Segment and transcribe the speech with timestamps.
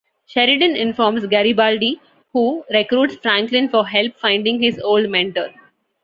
[0.25, 2.01] Sheridan informs Garibaldi
[2.33, 5.53] who recruits Franklin for help finding his old mentor.